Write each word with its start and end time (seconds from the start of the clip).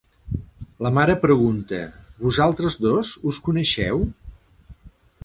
La 0.85 0.91
mare 0.97 1.15
pregunta: 1.25 1.81
"Vosaltres 2.25 2.79
dos 2.87 3.15
us 3.33 3.39
coneixeu?". 3.49 4.03